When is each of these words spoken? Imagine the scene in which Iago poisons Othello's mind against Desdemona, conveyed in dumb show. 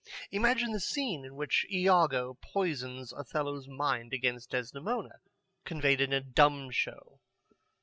Imagine 0.31 0.71
the 0.71 0.79
scene 0.79 1.23
in 1.23 1.35
which 1.35 1.63
Iago 1.71 2.33
poisons 2.41 3.13
Othello's 3.13 3.67
mind 3.67 4.13
against 4.13 4.49
Desdemona, 4.49 5.19
conveyed 5.63 6.01
in 6.01 6.31
dumb 6.31 6.71
show. 6.71 7.19